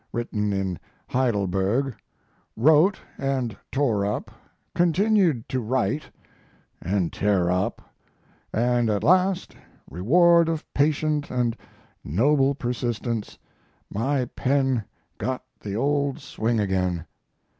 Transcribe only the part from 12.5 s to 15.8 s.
persistence, my pen got the